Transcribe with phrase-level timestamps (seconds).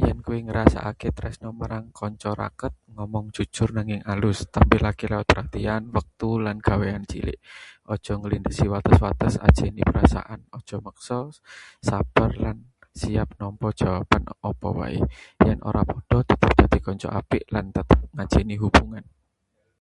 [0.00, 4.38] Yen kowe ngrasakake tresna marang kanca raket, ngomong jujur nanging alus.
[4.54, 7.38] Tampilake lewat perhatian, wektu, lan gawean cilik.
[7.92, 11.18] Aja nglindhesi wates-wates, ajeni perasaane; aja maksa.
[11.88, 12.56] Sabar lan
[13.00, 14.98] siap nampa jawaban apa wae.
[15.46, 19.10] Yen ora padha, tetep dadi kanca apik lan tetep ngajeni hubungane.